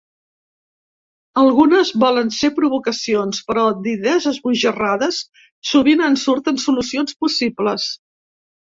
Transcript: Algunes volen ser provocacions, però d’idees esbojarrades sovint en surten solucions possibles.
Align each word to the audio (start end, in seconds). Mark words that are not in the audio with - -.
Algunes 1.41 1.91
volen 2.05 2.31
ser 2.37 2.51
provocacions, 2.61 3.43
però 3.51 3.67
d’idees 3.85 4.27
esbojarrades 4.35 5.23
sovint 5.77 6.05
en 6.11 6.21
surten 6.27 6.63
solucions 6.69 7.19
possibles. 7.25 7.91